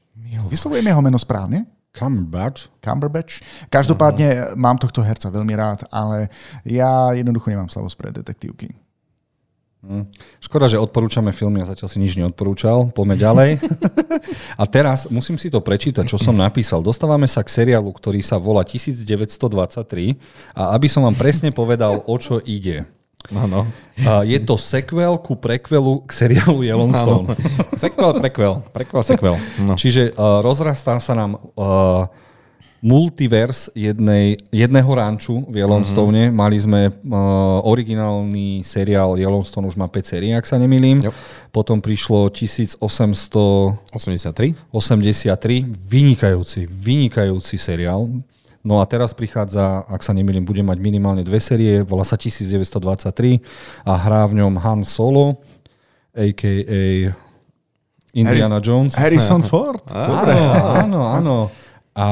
Vyslovujem 0.52 0.84
jeho 0.84 1.00
meno 1.00 1.16
správne? 1.16 1.64
Cumberbatch. 1.96 2.68
Cumberbatch. 2.84 3.40
Každopádne 3.72 4.28
uh-huh. 4.28 4.60
mám 4.60 4.76
tohto 4.76 5.00
herca 5.00 5.32
veľmi 5.32 5.56
rád, 5.56 5.88
ale 5.96 6.28
ja 6.68 7.16
jednoducho 7.16 7.48
nemám 7.48 7.72
slavosť 7.72 7.96
pre 7.96 8.12
detektívky. 8.12 8.76
Hm. 9.80 10.12
Škoda, 10.44 10.68
že 10.68 10.76
odporúčame 10.76 11.32
filmy, 11.32 11.64
ja 11.64 11.72
zatiaľ 11.72 11.88
si 11.88 12.04
nič 12.04 12.20
neodporúčal. 12.20 12.92
Poďme 12.92 13.16
ďalej. 13.16 13.50
a 14.62 14.64
teraz 14.68 15.08
musím 15.08 15.40
si 15.40 15.48
to 15.48 15.64
prečítať, 15.64 16.04
čo 16.04 16.20
som 16.20 16.36
napísal. 16.36 16.84
Dostávame 16.84 17.32
sa 17.32 17.40
k 17.48 17.64
seriálu, 17.64 17.88
ktorý 17.96 18.20
sa 18.20 18.36
volá 18.36 18.68
1923 18.68 19.40
a 20.52 20.76
aby 20.76 20.88
som 20.92 21.08
vám 21.08 21.16
presne 21.16 21.56
povedal, 21.56 22.04
o 22.04 22.16
čo 22.20 22.44
ide. 22.44 22.84
Ano. 23.32 23.72
Je 24.24 24.40
to 24.44 24.60
sequel 24.60 25.16
ku 25.20 25.40
prequelu 25.40 26.04
k 26.08 26.12
seriálu 26.12 26.60
Yellowstone. 26.66 27.32
Ano. 27.32 27.40
sequel, 27.80 28.12
prequel. 28.20 28.54
Prequel, 28.76 29.02
sequel. 29.04 29.36
No. 29.64 29.80
Čiže 29.80 30.12
uh, 30.12 30.44
rozrastá 30.44 31.00
sa 31.00 31.14
nám 31.16 31.40
uh, 31.56 32.08
multivers 32.80 33.68
jednej, 33.76 34.40
jedného 34.52 34.88
ranču 34.88 35.44
v 35.52 35.60
Yellowstone. 35.60 36.32
Mm-hmm. 36.32 36.36
Mali 36.36 36.58
sme 36.60 36.88
uh, 36.88 37.60
originálny 37.68 38.64
seriál 38.64 39.20
Yellowstone, 39.20 39.68
už 39.68 39.76
má 39.76 39.92
5 39.92 40.12
sérií, 40.16 40.32
ak 40.32 40.48
sa 40.48 40.56
nemýlim. 40.56 41.04
Yep. 41.04 41.14
Potom 41.52 41.84
prišlo 41.84 42.32
1883. 42.32 44.56
83, 44.72 45.68
vynikajúci, 45.68 46.72
vynikajúci 46.72 47.60
seriál. 47.60 48.08
No 48.64 48.80
a 48.84 48.88
teraz 48.88 49.16
prichádza, 49.16 49.88
ak 49.88 50.04
sa 50.04 50.12
nemýlim, 50.16 50.44
bude 50.44 50.64
mať 50.64 50.78
minimálne 50.80 51.24
dve 51.24 51.40
série, 51.40 51.84
volá 51.84 52.04
sa 52.04 52.20
1923 52.20 53.40
a 53.88 53.94
hrá 53.96 54.28
v 54.28 54.44
ňom 54.44 54.60
Han 54.60 54.84
Solo, 54.84 55.40
a.k.a. 56.12 57.16
Indiana 58.10 58.58
Harris, 58.58 58.68
Jones. 58.68 58.92
Harrison 58.98 59.46
Ford. 59.46 59.86
Dobre, 59.86 60.34
áno, 60.84 61.08
áno 61.08 61.36
a 62.00 62.08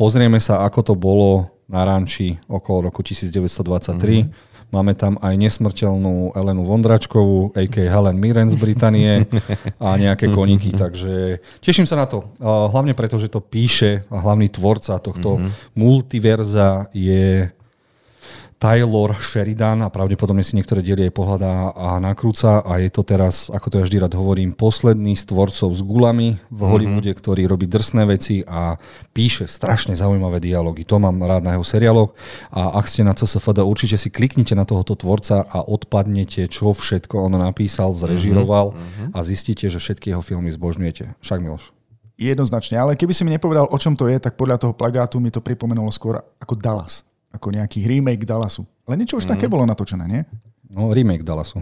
pozrieme 0.00 0.40
sa, 0.40 0.64
ako 0.64 0.80
to 0.80 0.94
bolo 0.96 1.52
na 1.68 1.84
ranči 1.84 2.40
okolo 2.48 2.88
roku 2.88 3.04
1923. 3.04 3.92
Mm-hmm. 4.00 4.48
Máme 4.70 4.94
tam 4.94 5.18
aj 5.18 5.34
nesmrteľnú 5.34 6.32
Elenu 6.32 6.62
Vondračkovú, 6.62 7.52
a.k. 7.58 7.90
Helen 7.90 8.16
Mirren 8.16 8.46
z 8.46 8.56
Británie 8.56 9.26
a 9.82 9.98
nejaké 9.98 10.30
koníky, 10.30 10.72
takže 10.82 11.42
teším 11.58 11.84
sa 11.84 11.98
na 12.00 12.06
to. 12.08 12.32
Hlavne 12.40 12.94
preto, 12.96 13.18
že 13.18 13.28
to 13.28 13.44
píše 13.44 14.08
a 14.08 14.22
hlavný 14.22 14.48
tvorca 14.48 14.96
tohto 15.02 15.36
mm-hmm. 15.36 15.74
multiverza 15.76 16.88
je 16.96 17.50
Taylor 18.60 19.16
Sheridan 19.16 19.80
a 19.80 19.88
pravdepodobne 19.88 20.44
si 20.44 20.52
niektoré 20.52 20.84
diely 20.84 21.08
aj 21.08 21.16
pohľadá 21.16 21.72
a 21.72 21.96
nakrúca 21.96 22.60
a 22.60 22.76
je 22.76 22.92
to 22.92 23.00
teraz, 23.00 23.48
ako 23.48 23.72
to 23.72 23.74
ja 23.80 23.84
vždy 23.88 23.98
rád 24.04 24.20
hovorím, 24.20 24.52
posledný 24.52 25.16
z 25.16 25.32
tvorcov 25.32 25.72
s 25.72 25.80
gulami 25.80 26.36
v 26.36 26.44
mm-hmm. 26.44 26.68
Hollywoode, 26.68 27.12
ktorý 27.16 27.48
robí 27.48 27.64
drsné 27.64 28.04
veci 28.04 28.44
a 28.44 28.76
píše 29.16 29.48
strašne 29.48 29.96
zaujímavé 29.96 30.44
dialógy. 30.44 30.84
To 30.92 31.00
mám 31.00 31.16
rád 31.24 31.40
na 31.40 31.56
jeho 31.56 31.64
seriáloch 31.64 32.12
a 32.52 32.76
ak 32.76 32.84
ste 32.84 33.00
na 33.00 33.16
CSFD, 33.16 33.64
určite 33.64 33.96
si 33.96 34.12
kliknite 34.12 34.52
na 34.52 34.68
tohoto 34.68 34.92
tvorca 34.92 35.40
a 35.48 35.64
odpadnete, 35.64 36.44
čo 36.52 36.76
všetko 36.76 37.16
on 37.16 37.40
napísal, 37.40 37.96
zrežiroval 37.96 38.76
mm-hmm. 38.76 39.16
a 39.16 39.18
zistíte, 39.24 39.72
že 39.72 39.80
všetky 39.80 40.12
jeho 40.12 40.20
filmy 40.20 40.52
zbožňujete. 40.52 41.16
Však 41.24 41.40
Miloš. 41.40 41.72
Jednoznačne, 42.20 42.76
ale 42.76 43.00
keby 43.00 43.16
si 43.16 43.24
mi 43.24 43.32
nepovedal, 43.32 43.72
o 43.72 43.80
čom 43.80 43.96
to 43.96 44.04
je, 44.04 44.20
tak 44.20 44.36
podľa 44.36 44.60
toho 44.60 44.76
plagátu 44.76 45.16
mi 45.16 45.32
to 45.32 45.40
pripomenulo 45.40 45.88
skôr 45.88 46.20
ako 46.36 46.60
Dallas 46.60 47.08
ako 47.30 47.46
nejaký 47.54 47.86
remake 47.86 48.26
Dallasu. 48.26 48.66
Ale 48.86 48.98
niečo 48.98 49.18
už 49.18 49.26
mm. 49.26 49.32
také 49.38 49.46
bolo 49.46 49.62
natočené, 49.62 50.04
nie? 50.10 50.22
No, 50.70 50.94
remake 50.94 51.26
Dallasu. 51.26 51.58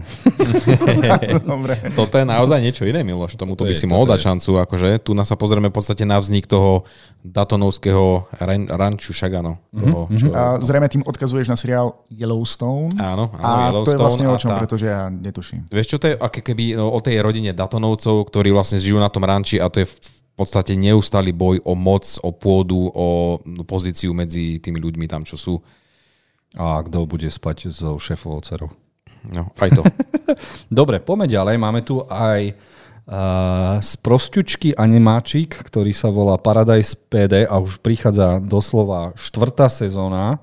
Dobre. 1.49 1.73
Toto 1.97 2.13
je 2.13 2.25
naozaj 2.29 2.61
niečo 2.61 2.85
iné, 2.85 3.01
Miloš. 3.01 3.41
Tomuto 3.41 3.65
by 3.65 3.73
si 3.73 3.89
mohol 3.89 4.05
dať 4.05 4.21
šancu. 4.21 4.61
Akože. 4.61 5.01
Tu 5.01 5.17
nás 5.17 5.25
sa 5.25 5.33
pozrieme 5.33 5.73
v 5.73 5.75
podstate 5.81 6.05
na 6.05 6.21
vznik 6.21 6.45
toho 6.45 6.85
datonovského 7.25 8.29
ran, 8.37 8.69
ranču 8.69 9.09
Šagano. 9.09 9.57
Mm-hmm. 9.73 9.81
Toho, 9.81 10.01
čo... 10.13 10.25
A 10.29 10.61
zrejme 10.61 10.85
tým 10.93 11.01
odkazuješ 11.09 11.49
na 11.49 11.57
seriál 11.57 12.05
Yellowstone. 12.13 13.01
Áno, 13.01 13.33
áno 13.33 13.41
a 13.41 13.73
Yellowstone. 13.73 13.81
to 13.81 13.89
je 13.89 13.97
vlastne 13.97 14.25
o 14.29 14.37
čom, 14.37 14.51
tá... 14.53 14.61
pretože 14.61 14.85
ja 14.85 15.09
netuším. 15.09 15.65
Vieš 15.73 15.89
čo, 15.89 15.97
to 15.97 16.13
je 16.13 16.13
aké 16.13 16.45
keby 16.45 16.77
no, 16.77 16.93
o 16.93 17.01
tej 17.01 17.17
rodine 17.25 17.49
Datonovcov, 17.49 18.29
ktorí 18.29 18.53
vlastne 18.53 18.77
žijú 18.77 19.01
na 19.01 19.09
tom 19.09 19.25
ranči 19.25 19.57
a 19.57 19.73
to 19.73 19.81
je 19.81 19.89
podstate 20.39 20.79
neustály 20.79 21.35
boj 21.35 21.59
o 21.67 21.75
moc, 21.75 22.07
o 22.23 22.31
pôdu, 22.31 22.87
o 22.87 23.39
pozíciu 23.67 24.15
medzi 24.15 24.63
tými 24.63 24.79
ľuďmi 24.79 25.05
tam, 25.11 25.27
čo 25.27 25.35
sú. 25.35 25.55
A 26.55 26.79
kto 26.81 27.03
bude 27.03 27.27
spať 27.27 27.67
so 27.69 27.99
šéfovou 27.99 28.39
dcerou? 28.39 28.71
No, 29.27 29.51
aj 29.59 29.69
to. 29.75 29.83
Dobre, 30.79 31.03
poďme 31.03 31.27
ďalej. 31.27 31.55
Máme 31.59 31.83
tu 31.83 32.01
aj 32.07 32.55
uh, 32.55 33.83
z 33.83 33.91
prostiučky 33.99 34.71
animáčik, 34.79 35.59
ktorý 35.59 35.91
sa 35.91 36.07
volá 36.07 36.39
Paradise 36.39 36.95
PD 36.95 37.43
a 37.43 37.59
už 37.59 37.83
prichádza 37.83 38.39
doslova 38.39 39.11
štvrtá 39.19 39.67
sezóna. 39.67 40.39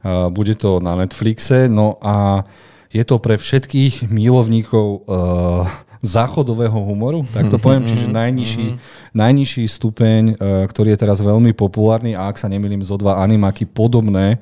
Uh, 0.00 0.30
bude 0.30 0.54
to 0.54 0.78
na 0.78 0.94
Netflixe. 0.94 1.66
No 1.66 1.98
a 2.00 2.46
je 2.94 3.02
to 3.02 3.18
pre 3.18 3.34
všetkých 3.34 4.08
milovníkov 4.08 4.86
uh, 5.04 5.66
záchodového 6.00 6.80
humoru, 6.80 7.28
tak 7.28 7.52
to 7.52 7.60
poviem, 7.60 7.84
čiže 7.84 8.08
najnižší, 8.08 8.66
najnižší 9.12 9.64
stupeň, 9.68 10.22
uh, 10.34 10.64
ktorý 10.64 10.96
je 10.96 10.98
teraz 11.04 11.20
veľmi 11.20 11.52
populárny 11.52 12.16
a 12.16 12.28
ak 12.32 12.40
sa 12.40 12.48
nemýlim, 12.48 12.80
zo 12.80 12.96
dva 12.96 13.20
animáky 13.20 13.68
podobné 13.68 14.40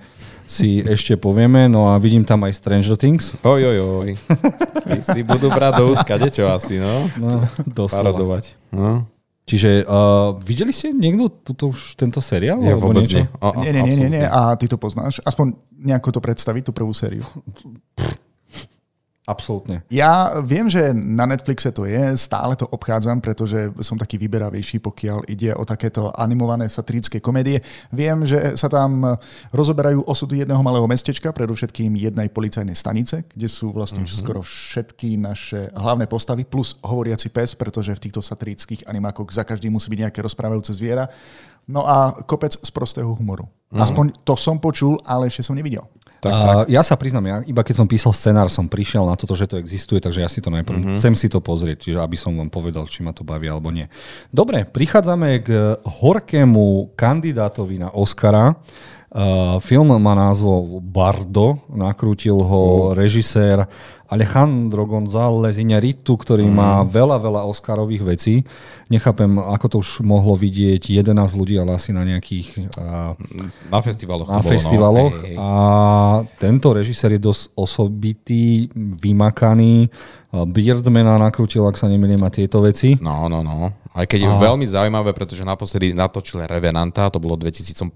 si 0.48 0.80
ešte 0.94 1.18
povieme. 1.18 1.66
No 1.66 1.90
a 1.90 1.98
vidím 1.98 2.22
tam 2.22 2.46
aj 2.46 2.56
Stranger 2.56 2.96
Things. 2.96 3.36
Oj, 3.42 3.74
oj, 3.74 3.78
oj. 3.82 4.10
si 5.04 5.20
budú 5.26 5.50
brať 5.52 5.72
do 5.82 5.84
úzka, 5.92 6.14
čo 6.30 6.48
asi, 6.48 6.78
no? 6.78 7.10
No, 7.18 7.42
doslova. 7.66 8.14
Parodovať. 8.14 8.44
No. 8.72 9.04
Čiže 9.48 9.88
uh, 9.88 10.36
videli 10.44 10.76
ste 10.76 10.92
niekto 10.92 11.32
tuto 11.40 11.72
už 11.72 11.96
tento 11.96 12.20
seriál? 12.20 12.60
Ja 12.60 12.76
vôbec 12.76 13.08
niečo? 13.08 13.24
nie. 13.24 13.40
O, 13.40 13.48
o, 13.48 13.60
nie, 13.64 13.72
nie, 13.72 13.96
nie, 13.96 14.10
nie. 14.20 14.24
A 14.28 14.52
ty 14.60 14.68
to 14.68 14.76
poznáš? 14.76 15.24
Aspoň 15.24 15.56
nejako 15.72 16.12
to 16.12 16.20
predstaviť, 16.20 16.68
tú 16.68 16.72
prvú 16.76 16.92
sériu. 16.92 17.24
Absolútne. 19.28 19.84
Ja 19.92 20.40
viem, 20.40 20.72
že 20.72 20.96
na 20.96 21.28
Netflixe 21.28 21.68
to 21.68 21.84
je, 21.84 22.16
stále 22.16 22.56
to 22.56 22.64
obchádzam, 22.64 23.20
pretože 23.20 23.68
som 23.84 24.00
taký 24.00 24.16
vyberavejší, 24.16 24.80
pokiaľ 24.80 25.28
ide 25.28 25.52
o 25.52 25.68
takéto 25.68 26.08
animované 26.16 26.64
satirické 26.72 27.20
komédie. 27.20 27.60
Viem, 27.92 28.24
že 28.24 28.56
sa 28.56 28.72
tam 28.72 29.20
rozoberajú 29.52 30.08
osudy 30.08 30.48
jedného 30.48 30.64
malého 30.64 30.88
mestečka, 30.88 31.28
predovšetkým 31.28 31.92
jednej 32.00 32.32
policajnej 32.32 32.72
stanice, 32.72 33.28
kde 33.28 33.52
sú 33.52 33.68
vlastne 33.68 34.00
mm-hmm. 34.00 34.20
skoro 34.24 34.40
všetky 34.40 35.20
naše 35.20 35.68
hlavné 35.76 36.08
postavy, 36.08 36.48
plus 36.48 36.80
hovoriaci 36.80 37.28
pes, 37.28 37.52
pretože 37.52 37.92
v 37.92 38.08
týchto 38.08 38.24
satirických 38.24 38.88
animákoch 38.88 39.28
za 39.28 39.44
každý 39.44 39.68
musí 39.68 39.92
byť 39.92 40.08
nejaké 40.08 40.24
rozprávajúce 40.24 40.72
zviera. 40.72 41.04
No 41.68 41.84
a 41.84 42.16
kopec 42.24 42.56
z 42.56 42.70
prostého 42.72 43.12
humoru. 43.12 43.44
Mm-hmm. 43.44 43.84
Aspoň 43.84 44.04
to 44.24 44.34
som 44.40 44.56
počul, 44.56 44.96
ale 45.04 45.28
ešte 45.28 45.44
som 45.44 45.52
nevidel. 45.52 45.84
Tak, 46.18 46.32
tak. 46.34 46.66
Ja 46.66 46.82
sa 46.82 46.98
priznám, 46.98 47.24
ja 47.30 47.36
iba 47.46 47.62
keď 47.62 47.84
som 47.84 47.86
písal 47.86 48.10
scenár, 48.10 48.50
som 48.50 48.66
prišiel 48.66 49.06
na 49.06 49.14
toto, 49.14 49.38
že 49.38 49.46
to 49.46 49.54
existuje, 49.54 50.02
takže 50.02 50.18
ja 50.18 50.26
si 50.26 50.42
to 50.42 50.50
najprv 50.50 50.74
mm-hmm. 50.74 50.98
chcem 50.98 51.14
si 51.14 51.30
to 51.30 51.38
pozrieť, 51.38 51.86
čiže 51.86 51.98
aby 52.02 52.18
som 52.18 52.34
vám 52.34 52.50
povedal, 52.50 52.90
či 52.90 53.06
ma 53.06 53.14
to 53.14 53.22
baví 53.22 53.46
alebo 53.46 53.70
nie. 53.70 53.86
Dobre, 54.34 54.66
prichádzame 54.66 55.46
k 55.46 55.78
horkému 55.78 56.98
kandidátovi 56.98 57.78
na 57.78 57.94
Oscara. 57.94 58.58
Uh, 59.08 59.56
film 59.64 59.88
má 59.96 60.12
názvo 60.12 60.82
Bardo, 60.84 61.64
nakrútil 61.72 62.36
ho 62.36 62.92
režisér 62.92 63.64
Alejandro 64.08 64.88
González 64.88 65.60
Iñárritu, 65.60 66.16
ktorý 66.16 66.48
mm. 66.48 66.54
má 66.56 66.80
veľa, 66.80 67.20
veľa 67.20 67.44
Oscarových 67.44 68.02
vecí. 68.08 68.34
Nechápem, 68.88 69.36
ako 69.36 69.66
to 69.68 69.76
už 69.84 70.00
mohlo 70.00 70.32
vidieť 70.32 70.96
11 71.04 71.12
ľudí, 71.36 71.60
ale 71.60 71.76
asi 71.76 71.92
na 71.92 72.08
nejakých... 72.08 72.72
Uh, 72.72 73.12
na 73.68 73.84
festivaloch. 73.84 74.32
Na 74.32 74.40
festivaloch. 74.40 75.12
Bolo, 75.12 75.20
no. 75.20 75.24
hej, 75.28 75.36
hej. 75.36 75.36
A 75.36 75.48
tento 76.40 76.72
režisér 76.72 77.20
je 77.20 77.22
dosť 77.28 77.52
osobitý, 77.52 78.72
vymakaný. 78.72 79.92
Beardmana 80.32 81.20
nakrútil, 81.20 81.68
ak 81.68 81.76
sa 81.76 81.84
nemýlim, 81.84 82.20
a 82.24 82.32
tieto 82.32 82.64
veci. 82.64 82.96
No, 83.04 83.28
no, 83.28 83.44
no. 83.44 83.76
Aj 83.92 84.08
keď 84.08 84.24
je 84.24 84.30
veľmi 84.40 84.64
zaujímavé, 84.64 85.12
pretože 85.12 85.44
naposledy 85.44 85.92
natočil 85.92 86.48
Revenanta, 86.48 87.12
to 87.12 87.20
bolo 87.20 87.36
v 87.36 87.52
2015, 87.52 87.92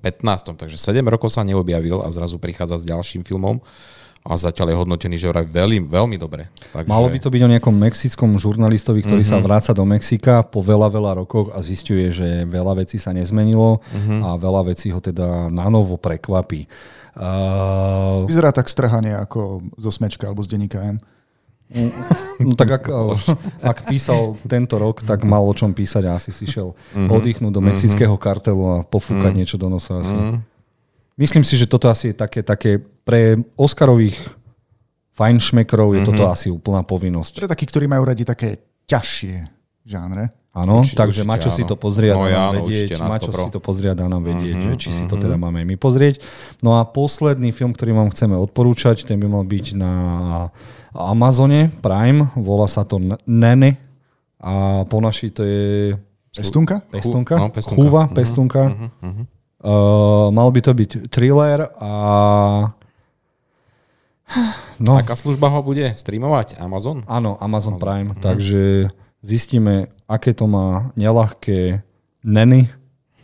takže 0.60 0.76
7 0.76 1.00
rokov 1.08 1.32
sa 1.32 1.40
neobjavil 1.40 2.04
a 2.04 2.12
zrazu 2.12 2.36
prichádza 2.36 2.80
s 2.80 2.84
ďalším 2.84 3.24
filmom 3.24 3.64
a 4.22 4.38
zatiaľ 4.38 4.70
je 4.70 4.76
hodnotený, 4.78 5.18
že 5.18 5.26
vraj 5.26 5.42
veľmi, 5.42 5.90
veľmi 5.90 6.14
dobre. 6.14 6.46
Takže... 6.70 6.86
Malo 6.86 7.10
by 7.10 7.18
to 7.18 7.26
byť 7.26 7.42
o 7.42 7.52
nejakom 7.58 7.74
mexickom 7.74 8.30
žurnalistovi, 8.38 9.02
ktorý 9.02 9.26
mm-hmm. 9.26 9.42
sa 9.42 9.46
vráca 9.46 9.70
do 9.74 9.82
Mexika 9.82 10.46
po 10.46 10.62
veľa, 10.62 10.94
veľa 10.94 11.12
rokoch 11.18 11.50
a 11.50 11.58
zistuje, 11.58 12.14
že 12.14 12.46
veľa 12.46 12.86
vecí 12.86 13.02
sa 13.02 13.10
nezmenilo 13.10 13.82
mm-hmm. 13.82 14.20
a 14.22 14.28
veľa 14.38 14.70
vecí 14.70 14.94
ho 14.94 15.02
teda 15.02 15.50
na 15.50 15.66
novo 15.66 15.98
prekvapí. 15.98 16.70
Uh... 17.18 18.22
Vyzerá 18.30 18.54
tak 18.54 18.70
strhanie 18.70 19.18
ako 19.18 19.66
zo 19.74 19.90
smečka 19.90 20.30
alebo 20.30 20.46
z 20.46 20.54
denníka 20.54 20.78
N. 20.86 21.02
No 22.38 22.54
tak 22.54 22.68
ak, 22.78 22.84
ak 23.74 23.78
písal 23.90 24.38
tento 24.46 24.78
rok, 24.78 25.02
tak 25.02 25.26
mal 25.26 25.42
o 25.42 25.50
čom 25.56 25.74
písať 25.74 26.06
a 26.06 26.14
asi 26.14 26.30
si 26.30 26.46
šiel 26.46 26.78
mm-hmm. 26.78 27.10
oddychnúť 27.10 27.52
do 27.52 27.58
mhm. 27.58 27.74
mexického 27.74 28.14
kartelu 28.22 28.62
a 28.70 28.76
pofúkať 28.86 29.34
mm-hmm. 29.34 29.38
niečo 29.42 29.56
do 29.58 29.66
nosa 29.66 29.98
asi. 29.98 30.14
Mm-hmm. 30.14 30.51
Myslím 31.16 31.44
si, 31.44 31.60
že 31.60 31.68
toto 31.68 31.92
asi 31.92 32.10
je 32.10 32.16
také, 32.16 32.40
také 32.40 32.80
pre 33.04 33.36
Oscarových 33.56 34.16
fajnšmekrov 35.12 35.92
je 35.92 36.00
mm-hmm. 36.00 36.08
toto 36.08 36.24
asi 36.28 36.48
úplná 36.48 36.80
povinnosť. 36.82 37.44
Pre 37.44 37.50
takí, 37.52 37.68
ktorí 37.68 37.84
majú 37.84 38.08
radi 38.08 38.24
také 38.24 38.64
ťažšie 38.88 39.34
žánre. 39.84 40.32
Áno, 40.52 40.84
určite, 40.84 41.00
takže 41.00 41.24
Maťo 41.24 41.48
si 41.48 41.64
to 41.64 41.80
pozrie 41.80 42.12
a 42.12 42.16
no, 42.16 42.28
dá 42.28 42.52
nám 42.52 42.68
vedieť. 42.68 43.00
Maťo 43.00 43.32
si 43.32 43.48
to 43.48 43.60
pozrie 43.64 43.88
a 43.88 43.96
dá 43.96 44.04
nám 44.04 44.20
vedieť, 44.20 44.56
mm-hmm, 44.60 44.76
že 44.76 44.80
či 44.80 44.88
mm-hmm. 44.92 45.08
si 45.08 45.10
to 45.10 45.16
mhm. 45.16 45.22
teda 45.24 45.36
máme 45.40 45.64
my 45.64 45.76
pozrieť. 45.80 46.20
No 46.60 46.76
a 46.76 46.84
posledný 46.84 47.56
film, 47.56 47.72
ktorý 47.72 47.96
vám 47.96 48.12
chceme 48.12 48.36
odporúčať, 48.36 49.08
ten 49.08 49.16
by 49.16 49.32
mal 49.32 49.48
byť 49.48 49.66
na 49.72 49.92
Amazone 50.92 51.72
Prime, 51.80 52.28
volá 52.36 52.68
sa 52.68 52.84
to 52.84 53.00
Nene 53.24 53.80
a 54.36 54.84
po 54.84 55.00
naši 55.00 55.32
to 55.32 55.40
je... 55.40 55.96
Pestunka? 56.32 56.84
Pestunka, 56.88 57.36
no, 57.36 57.48
pestunka. 57.52 57.76
Chúva, 57.76 58.02
uh-huh, 58.08 58.16
pestunka. 58.16 58.62
Uh-huh, 58.72 58.88
uh-huh. 58.88 59.11
Uh, 59.62 60.34
mal 60.34 60.50
by 60.50 60.60
to 60.60 60.72
byť 60.74 60.90
thriller 61.08 61.70
a... 61.78 61.92
No. 64.82 64.98
Aká 64.98 65.14
služba 65.14 65.46
ho 65.46 65.62
bude 65.62 65.94
streamovať? 65.94 66.58
Amazon? 66.58 67.06
Áno, 67.06 67.38
Amazon, 67.38 67.78
Amazon. 67.78 67.82
Prime. 67.86 68.10
Uh-huh. 68.10 68.24
Takže 68.24 68.90
zistíme, 69.22 69.94
aké 70.10 70.34
to 70.34 70.50
má 70.50 70.90
nelahké 70.98 71.86
neny. 72.26 72.66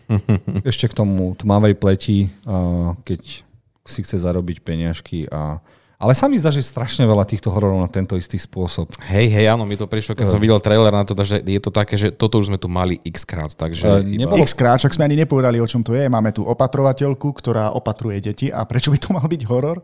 Ešte 0.71 0.87
k 0.87 0.95
tomu 0.95 1.35
tmavej 1.35 1.75
pleti, 1.75 2.30
uh, 2.47 2.95
keď 3.02 3.42
si 3.88 4.00
chce 4.04 4.23
zarobiť 4.23 4.62
peniažky 4.62 5.26
a 5.26 5.59
ale 5.99 6.14
sa 6.14 6.31
mi 6.31 6.38
zdá, 6.38 6.55
že 6.55 6.62
je 6.62 6.71
strašne 6.71 7.02
veľa 7.02 7.26
týchto 7.26 7.50
hororov 7.50 7.83
na 7.83 7.90
tento 7.90 8.14
istý 8.14 8.38
spôsob. 8.38 8.95
Hej, 9.11 9.35
hej, 9.35 9.50
áno, 9.50 9.67
mi 9.67 9.75
to 9.75 9.90
prišlo, 9.90 10.14
keď 10.14 10.31
uh. 10.31 10.33
som 10.33 10.38
videl 10.38 10.62
trailer 10.62 10.95
na 10.95 11.02
to, 11.02 11.19
že 11.26 11.43
je 11.43 11.59
to 11.59 11.75
také, 11.75 11.99
že 11.99 12.14
toto 12.14 12.38
už 12.38 12.55
sme 12.55 12.59
tu 12.59 12.71
mali 12.71 13.02
x 13.02 13.26
krát. 13.26 13.50
Takže 13.50 14.07
uh, 14.07 14.07
iba... 14.07 14.38
X 14.38 14.55
krát, 14.55 14.78
však 14.78 14.95
sme 14.95 15.11
ani 15.11 15.19
nepovedali, 15.19 15.59
o 15.59 15.67
čom 15.67 15.83
to 15.83 15.99
je. 15.99 16.07
Máme 16.07 16.31
tu 16.31 16.47
opatrovateľku, 16.47 17.35
ktorá 17.35 17.75
opatruje 17.75 18.23
deti. 18.23 18.47
A 18.47 18.62
prečo 18.62 18.95
by 18.95 18.99
to 19.02 19.11
mal 19.11 19.26
byť 19.26 19.43
horor? 19.50 19.83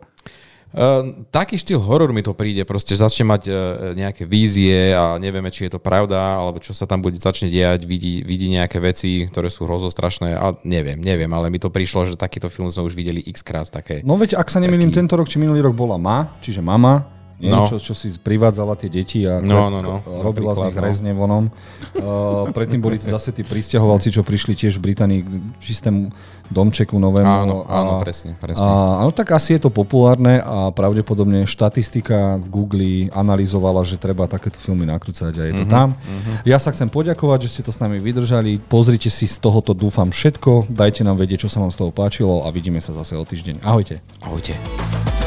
Uh, 0.74 1.22
taký 1.30 1.54
štýl 1.54 1.78
horor 1.78 2.10
mi 2.10 2.18
to 2.26 2.34
príde, 2.34 2.66
proste 2.66 2.98
začne 2.98 3.30
mať 3.30 3.42
uh, 3.46 3.54
nejaké 3.94 4.26
vízie 4.26 4.90
a 4.90 5.22
nevieme, 5.22 5.46
či 5.54 5.70
je 5.70 5.78
to 5.78 5.80
pravda, 5.80 6.34
alebo 6.34 6.58
čo 6.58 6.74
sa 6.74 6.82
tam 6.82 6.98
bude 6.98 7.14
začne 7.14 7.46
diať, 7.46 7.86
vidí, 7.86 8.26
vidí 8.26 8.50
nejaké 8.50 8.82
veci, 8.82 9.22
ktoré 9.30 9.54
sú 9.54 9.70
hrozostrašné 9.70 10.34
a 10.34 10.58
neviem, 10.66 10.98
neviem, 10.98 11.30
ale 11.30 11.46
mi 11.46 11.62
to 11.62 11.70
prišlo, 11.70 12.10
že 12.10 12.18
takýto 12.18 12.50
film 12.50 12.66
sme 12.74 12.82
už 12.82 12.98
videli 12.98 13.22
x 13.22 13.46
krát. 13.46 13.70
Také, 13.70 14.02
no 14.02 14.18
veď, 14.18 14.34
ak 14.34 14.50
sa 14.50 14.58
nemýlim, 14.58 14.90
taký... 14.90 14.98
tento 14.98 15.14
rok 15.14 15.30
či 15.30 15.38
minulý 15.38 15.62
rok 15.62 15.78
bola 15.78 15.94
Ma, 15.94 16.34
čiže 16.42 16.58
Mama, 16.58 17.14
nie, 17.34 17.50
no. 17.50 17.66
čo, 17.66 17.82
čo 17.82 17.98
si 17.98 18.14
privádzala 18.14 18.78
tie 18.78 18.86
deti 18.86 19.26
a 19.26 19.42
no, 19.42 19.66
no, 19.66 19.82
no. 19.82 19.96
robila 20.22 20.54
z 20.54 20.70
nich 20.70 20.78
no. 20.78 20.82
rezne 20.82 21.10
vonom. 21.10 21.50
Uh, 21.98 22.46
predtým 22.54 22.78
boli 22.78 22.96
zase 23.02 23.34
tí 23.34 23.42
pristahovalci, 23.42 24.14
čo 24.14 24.22
prišli 24.22 24.54
tiež 24.54 24.78
v 24.78 24.90
Británii 24.90 25.20
k 25.22 25.28
čistému 25.58 26.14
domčeku 26.52 26.96
novému. 27.00 27.26
Áno, 27.26 27.56
áno, 27.64 27.90
a, 27.96 28.02
presne. 28.02 28.36
presne. 28.36 28.64
A, 28.64 29.00
áno, 29.04 29.10
tak 29.10 29.32
asi 29.32 29.56
je 29.56 29.66
to 29.66 29.70
populárne 29.72 30.40
a 30.40 30.68
pravdepodobne 30.70 31.48
štatistika 31.48 32.36
v 32.40 32.46
Google 32.48 32.92
analyzovala, 33.12 33.84
že 33.86 33.96
treba 33.96 34.28
takéto 34.28 34.60
filmy 34.60 34.84
nakrúcať 34.88 35.32
a 35.34 35.42
je 35.48 35.54
to 35.56 35.64
uh-huh, 35.64 35.74
tam. 35.74 35.88
Uh-huh. 35.96 36.36
Ja 36.44 36.60
sa 36.60 36.70
chcem 36.72 36.88
poďakovať, 36.92 37.48
že 37.48 37.52
ste 37.58 37.62
to 37.64 37.72
s 37.72 37.80
nami 37.80 38.00
vydržali. 38.00 38.60
Pozrite 38.60 39.08
si 39.08 39.24
z 39.24 39.36
tohoto, 39.40 39.72
dúfam, 39.72 40.12
všetko. 40.12 40.68
Dajte 40.68 41.02
nám 41.06 41.16
vedieť, 41.16 41.48
čo 41.48 41.52
sa 41.52 41.64
vám 41.64 41.72
z 41.72 41.80
toho 41.80 41.90
páčilo 41.94 42.44
a 42.44 42.52
vidíme 42.52 42.78
sa 42.84 42.92
zase 42.92 43.16
o 43.16 43.24
týždeň. 43.24 43.64
Ahojte. 43.64 44.04
Ahojte. 44.20 45.23